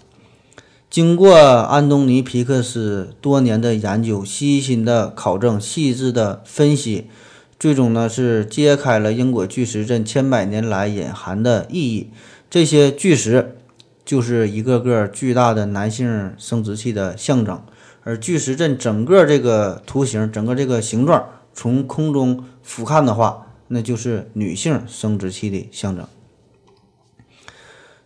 [0.90, 7.12] 经过安东尼皮克斯多年的研究、细心的考证、细致的分析。
[7.60, 12.10] 最终呢，是揭开了英国巨石阵千百年来隐含的意义。
[12.50, 13.56] 这些巨石
[14.04, 17.62] 就是一个个巨大的男性生殖器的象征，
[18.04, 26.06] 而巨石阵整个这个图形、整个这个形状从空中俯瞰的话，那就是女性生殖器的象征。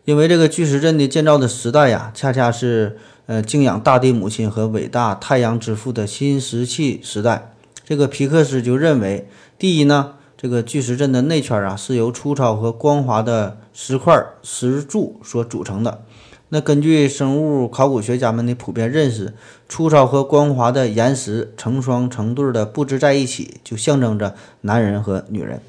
[0.05, 7.53] 因为这个巨石阵的建造的时代呀，恰恰是呃敬仰大地母亲和伟大太阳之父的新石器时代。
[7.83, 16.03] 这个皮克斯就认为，第一呢，这个巨石阵的内圈啊是由粗糙和光滑的石块石柱所组成的。
[16.49, 19.33] 那根据生物考古学家们的普遍认识，
[19.67, 25.60] 粗糙和光滑的岩石成双成对的布置在一起，就象征着男人和女人。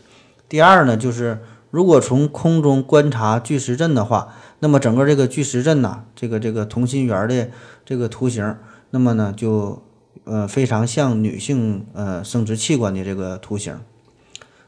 [0.48, 1.40] 第二呢，就是
[1.72, 4.28] 如果从空中观察巨石阵的话，
[4.60, 7.50] 那么整个这个巨石阵呐，这个这个同心圆的
[7.84, 8.54] 这个图形，
[8.90, 9.82] 那么呢就
[10.22, 13.76] 呃非常像女性呃生殖器官的这个图形。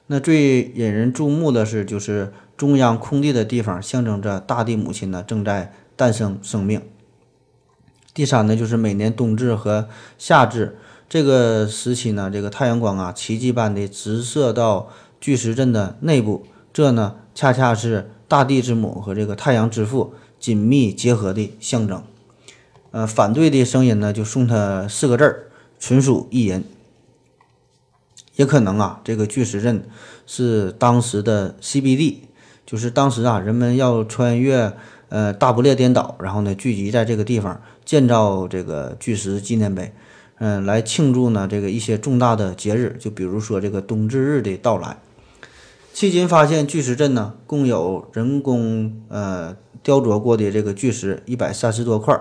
[0.09, 5.73] 那最引人注目的是，就是中央空地的地方，象征着大地母亲呢正在。
[6.01, 6.81] 诞生生命。
[8.15, 9.87] 第三呢，就是每年冬至和
[10.17, 10.79] 夏至
[11.11, 14.89] 这个时期呢，这个太阳光啊，奇迹般的直射到
[15.21, 22.03] 巨石阵的内部，这呢，恰恰是大地之母和这个太阳之父紧密结合的象征。
[22.93, 26.65] 呃，反对的声音呢，就送他四个字儿：纯属意淫。
[28.37, 29.85] 也可能啊，这个巨石阵
[30.27, 32.21] 是当时的 CBD，
[32.65, 34.73] 就是当时啊，人们要穿越。
[35.11, 39.93] 呃，大不列颠岛，然后呢，聚集在这个地方建造这个巨石纪念碑，
[40.39, 44.97] 嗯，来庆祝呢这个一些重大的节日，就比如说这个冬至日的到来。
[45.93, 52.19] 迄今发现巨石阵呢，共有人工呃雕琢过的这个巨石一百三十多块。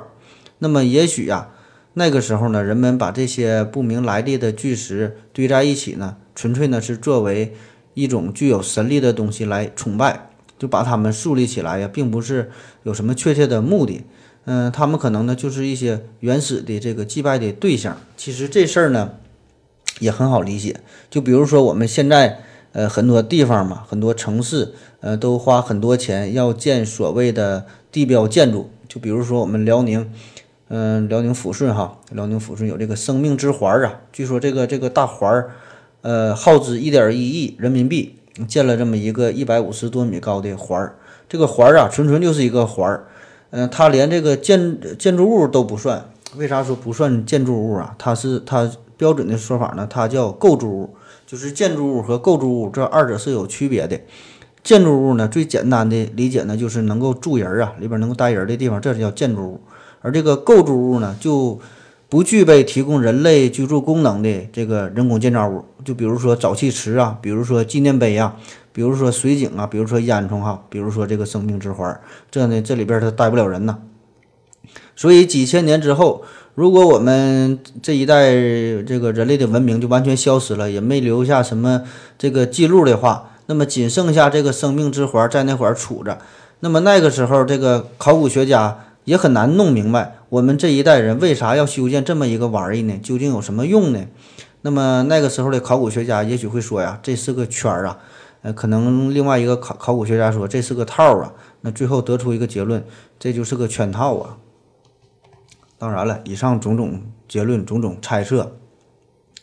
[0.58, 1.50] 那么也许呀，
[1.94, 7.54] 那个时候呢，人们把这些不明来历的巨石堆在一起呢，纯粹呢是作为
[7.94, 10.29] 一种具有神力的东西来崇拜。
[10.60, 12.52] 就把他们树立起来呀，并不是
[12.84, 14.04] 有什么确切的目的，
[14.44, 17.98] 嗯，他们可能呢就是一些原始的这个祭拜的对象。
[18.18, 19.14] 其实这事儿呢
[20.00, 22.42] 也很好理解，就比如说我们现在
[22.74, 30.12] 呃很多地方嘛，很多城市呃都花很多钱要建所谓的地标建筑，就比如说我们辽宁，
[30.68, 35.52] 嗯，辽宁抚顺哈，辽宁抚顺有这个生命之环啊，据说这个这个大环儿，
[36.02, 38.16] 呃，耗资一点一亿人民币。
[38.48, 40.96] 建了这么一个一百五十多米高的环儿，
[41.28, 43.06] 这个环儿啊，纯纯就是一个环儿，
[43.52, 46.06] 嗯，它连这个建建筑物都不算。
[46.36, 47.96] 为啥说不算建筑物啊？
[47.98, 54.00] 它是它标准的说法呢，它叫构筑物，就是建筑物和构筑物这二者是有区别的。
[54.64, 59.62] 建筑物呢，最简单的理解呢，就是能够住人啊，里边能够待人的地方，这叫建筑物。
[60.02, 61.60] 而这个构筑物呢，就
[62.10, 68.36] 不具备提供人类居住功能的这个人工建造物，就比如说沼气池啊，比如说纪念碑啊，
[68.74, 72.00] 比如说水井啊，比如说烟囱哈，比如说这个生命之环，
[72.32, 73.78] 这呢这里边它待不了人呐。
[74.96, 76.24] 所以几千年之后，
[76.56, 78.32] 如果我们这一代
[78.82, 81.84] 这个人类的文明就完全消失了，也没留下什么
[82.18, 86.18] 这个记录的话，那么仅剩下这个生命之环在那块儿杵着，
[86.62, 88.80] 那么那个时候这个考古学家。
[89.06, 93.00] 也很难弄明白，我们这一代人为啥要修建这么一个玩意儿呢？
[93.02, 94.06] 究竟有什么用呢？
[94.62, 98.00] 那么那个时候的考古学家也许会说呀，这是个圈儿啊。
[98.42, 101.34] 呃，可能另外一个考考古学家说这是个套儿啊。
[101.62, 102.86] 那最后得出一个结论，
[103.18, 104.38] 这就是个圈套啊。
[105.78, 108.58] 当然了，以上种种结论、种种猜测、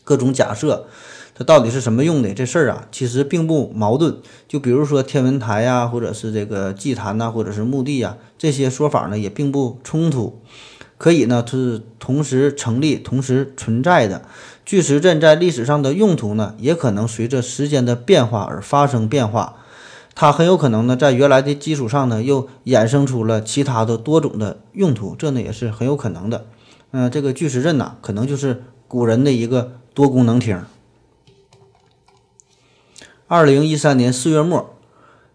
[0.03, 0.87] 各种假设。
[1.37, 2.33] 它到底是什么用的？
[2.33, 4.17] 这事儿啊，其实并不矛盾。
[4.47, 10.39] 就比如说天文台呀，或者是这个祭坛呐，或者是墓地呀，这些说法呢也并不冲突，
[10.97, 14.23] 可以呢是同时成立、同时存在的。
[14.65, 19.57] 巨石阵在历史上的用途呢，也可能随着时间的变化而发生变化。
[20.15, 26.47] 它很有可能呢，在原来的基础上呢，又衍生出了其他的多种的用途，这呢也是很有可能的。
[26.89, 30.59] 嗯，这个巨石阵呐，可能就是古人的一个多功能厅。
[33.29, 34.73] 二零一三年四月末，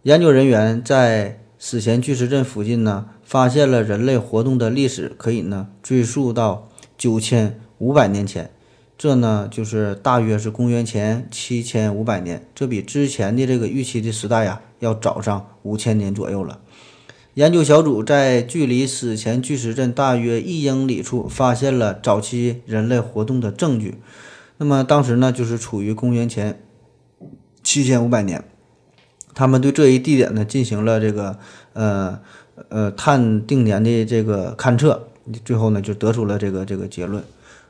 [0.05, 8.51] 研究人员在史前巨石阵附近呢，发现了人类活动的历史，可以呢追溯到九千五百年前。
[8.97, 16.61] 这呢就是大约是公元前七千五百年，这比之前的这个预期的时代呀要早上五千年左右了。
[17.35, 23.97] 研究小组在距离史前巨石阵大约一英里处发现了早期人类活动的证据。
[24.57, 26.59] 那么当时呢，就是处于公元前。
[27.63, 28.43] 七千五百年，
[29.35, 31.39] 他们对这一地点呢进行了这个
[31.73, 32.19] 呃
[32.69, 35.09] 呃碳定年的这个勘测，
[35.45, 37.23] 最后呢就得出了这个这个结论。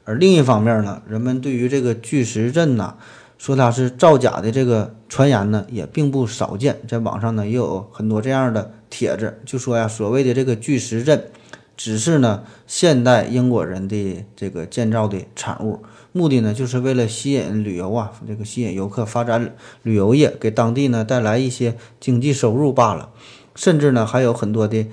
[0.05, 2.97] 而另一方面呢，人们对于这个巨石阵呐
[3.39, 11.31] 说它是造假的这个传言呢也并不少见，在网上呢也有很多这样的帖子，就说呀所谓的这个巨石阵
[11.77, 15.83] 只是呢现代英国人的这个建造的产物。
[16.13, 23.11] 目的呢，就是为了吸引旅游啊，这个吸引游客，发展旅游业，给当地呢带来一些经济收入罢了。
[23.55, 24.87] 甚至呢，还有很多的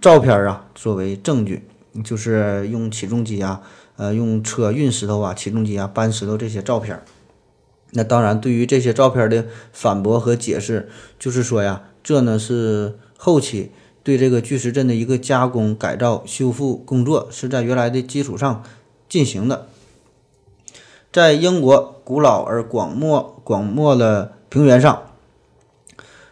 [0.00, 1.62] 照片啊作为证据，
[2.02, 3.60] 就是用起重机啊，
[3.96, 7.02] 呃，用车运石头啊，起重机啊搬石头这些照片。
[7.92, 10.88] 那当然，对于这些照片的反驳和解释，
[11.18, 13.70] 就是说呀，这呢是后期
[14.02, 18.62] 对这个巨石阵的一个加工、改造、修复工作，是在原来的基础上
[19.08, 19.68] 进行的。
[21.12, 25.02] 在英国古老而广袤广袤的平原上，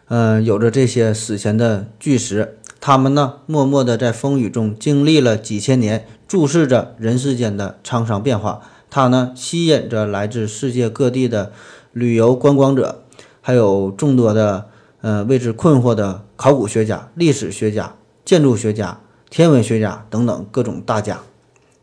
[0.08, 8.60] 嗯，有着这些史前的巨石，他们呢，默默地在风雨中经历了几千年，注视着人世间的沧桑变化。
[8.90, 11.52] 它呢，吸引着来自世界各地的
[11.92, 13.02] 旅游观光者，
[13.40, 14.66] 还有众多的
[15.00, 19.00] 呃为之困惑的考古学家、历史学家、建筑学家、
[19.30, 21.20] 天文学家等等各种大家。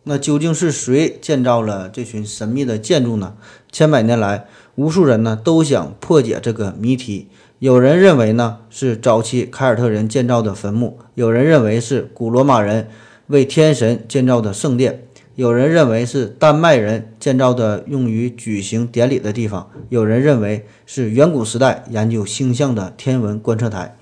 [0.04, 3.36] 那究竟是谁建造了这群神秘的建筑呢？
[3.72, 4.45] 千百年来，
[4.76, 7.28] 无数人呢都想破解这个谜题。
[7.60, 12.88] 有人认为呢是早期凯尔特人建造的坟墓，有人认为是古罗马人
[13.28, 15.04] 为天神建造的圣殿，
[15.36, 23.95] 有人认为是丹麦人建造的用于举行典礼的地方，有人认为是远古时代研究星象的天文观测台，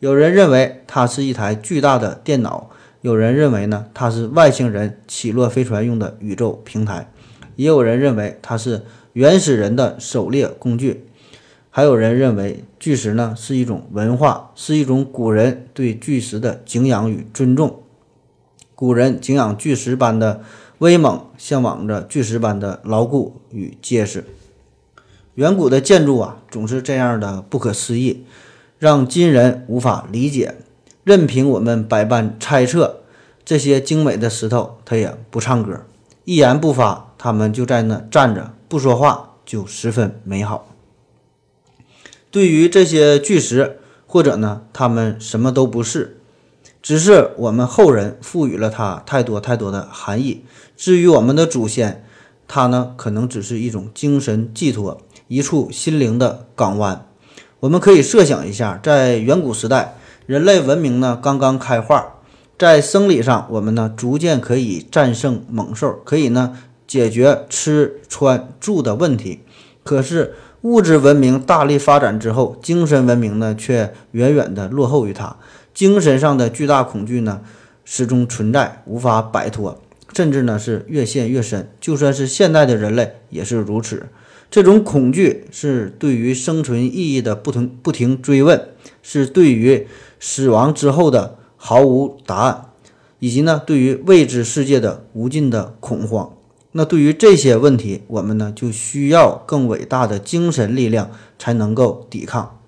[0.00, 2.70] 有人认为它是一台巨大的电脑。
[3.06, 7.06] 有人认为呢，它是外星人起落飞船用的宇宙平台；
[7.54, 8.82] 也有人认为它是
[9.12, 11.04] 原始人的狩猎工具；
[11.70, 17.80] 还有人认为巨石呢是一种文化，是一种古人对巨石的敬仰与尊重。
[18.74, 20.40] 古人敬仰巨石般的
[20.78, 24.24] 威猛，向往着巨石般的牢固与结实。
[25.36, 28.24] 远古的建筑啊，总是这样的不可思议，
[28.80, 30.56] 让今人无法理解。
[31.06, 33.02] 任凭我们百般猜测，
[33.44, 35.82] 这些精美的石头它也不唱歌，
[36.24, 40.66] 一言不发，它们就在那站着不说话，就十分美好。
[42.32, 43.78] 对于这些巨石，
[44.08, 46.18] 或者呢，它们什么都不是，
[46.82, 50.42] 只是我们后人赋予了它太多太多的含义。
[50.76, 52.04] 至于我们的祖先，
[52.48, 57.06] 它呢，可能只是一种精神寄托，一处心灵的港湾。
[57.60, 59.94] 我们可以设想一下，在远古时代。
[60.26, 62.16] 人类文明呢刚刚开化，
[62.58, 69.42] 在生理上，我们呢逐渐可以战胜猛兽，可以呢解决吃穿住的问题。
[69.84, 75.36] 可是物质文明大力发展之后，精神文明呢却远远的落后于它。
[75.72, 77.42] 精神上的巨大恐惧呢
[77.84, 79.80] 始终存在，无法摆脱，
[80.12, 81.70] 甚至呢是越陷越深。
[81.80, 84.06] 就算是现代的人类也是如此。
[84.50, 88.68] 这种恐惧是对于生存意义的不停不停追问，
[89.04, 89.86] 是对于。
[90.18, 92.70] 死亡之后的毫无答案，
[93.18, 96.34] 以及呢对于未知世界的无尽的恐慌，
[96.72, 102.58] 那对于这些问题，我们呢就需要更伟大的精神力量才能够抵抗。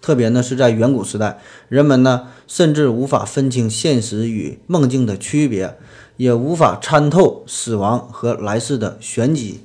[0.00, 1.38] 特别呢是在远古时代，
[1.68, 5.76] 人们呢甚至无法分清现实与梦境的区别，
[6.16, 9.60] 也无法参透死亡和来世的玄机。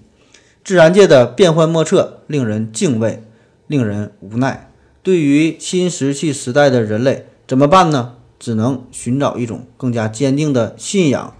[0.63, 3.23] 自然界的变幻莫测，令人敬畏，
[3.65, 4.66] 令人无奈。
[5.07, 8.15] 对于新石器时代的人类怎么办呢？
[8.37, 11.33] 只能寻找一种更加坚定的信仰，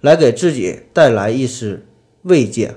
[0.00, 1.84] 来给自己带来一丝
[2.22, 2.76] 慰藉。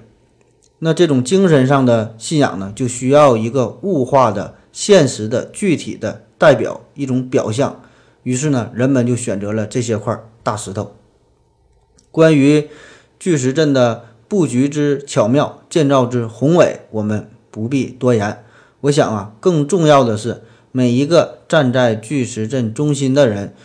[0.80, 7.82] 那这种精神上的信仰呢，就需要一个物化的、现实的、具体的代表，一种表象。
[8.24, 10.98] 于是呢，人们就选择了这些块大石头。
[12.12, 12.68] 关于
[13.18, 18.42] 巨石阵的布局之巧妙、建造之宏伟，我们不必多言。
[18.86, 23.56] 我想啊，更重要的是，每一个站在巨石阵中心的人，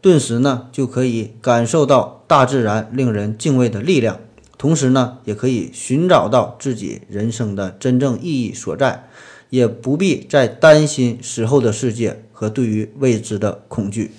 [0.00, 4.18] 顿时呢就可以感受到大自然令人敬畏的力量，
[4.56, 9.06] 同时呢，也可以寻找到自己人生的真正意义所在，
[9.50, 14.12] 也不必再担心死后的世界和对于未知的恐惧。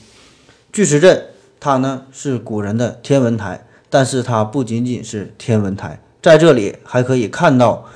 [0.72, 1.26] 巨石阵，
[1.59, 7.89] 它呢是古人的天文台，但是它不仅仅是天文台，在这里还可以看到。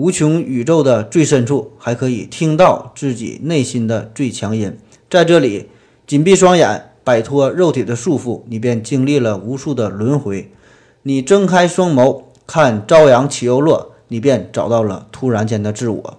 [0.00, 4.78] 无穷宇宙的最深处，还可以听到自己内心的最强音。
[5.10, 5.68] 在这里，
[6.06, 10.50] 紧闭双眼，摆脱肉体的束缚，你便经历了无数的轮回。
[11.02, 16.18] 你睁开双眸，看朝阳起又落，你便找到了突然间的自我。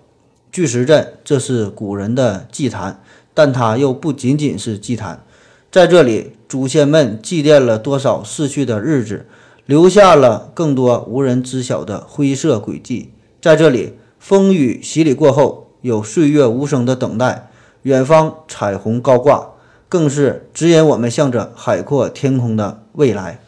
[0.52, 3.02] 巨石阵，这是古人的祭坛，
[3.34, 5.24] 但它又不仅仅是祭坛。
[5.72, 9.26] 在这里，祖先们祭奠了多少逝去的日子，
[9.66, 13.10] 留下了更多无人知晓的灰色轨迹。
[13.42, 17.50] 在这里，风雨洗礼过后，有岁月无声的等待。
[17.82, 19.54] 远方彩虹高挂，
[19.90, 23.40] 更是指引我们向着海阔天空的未来。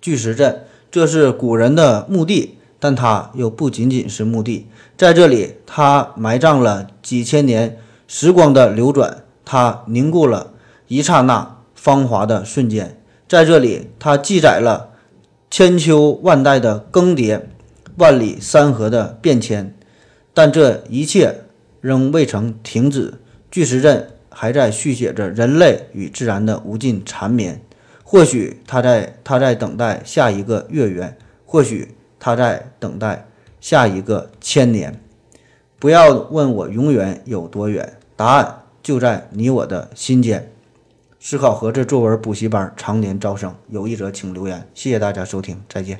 [0.00, 7.78] 巨石阵，这是古人的墓地，但它又不仅仅是墓地，在这里，它埋葬了几千年
[8.08, 10.54] 时光的流转，它凝固了
[10.88, 14.90] 一刹那芳华的瞬间，在这里，它记载了
[15.48, 17.40] 千秋万代的更迭，
[17.98, 19.74] 万里山河的变迁。
[20.32, 21.34] 但这一切
[21.80, 23.14] 仍未曾停止，
[23.50, 27.60] 巨石阵还在续写着人类与自然的无尽缠绵。
[28.04, 33.26] 或许他在他在等待下一个月圆，或许他在等待
[33.60, 34.98] 下一个千年。
[35.78, 40.50] 不要问我永远有多远，答案就在你我的心间。
[41.20, 44.66] 思考盒子作文补习班常年招生，有意者请留言。
[44.72, 45.98] 谢谢大家收听，再见。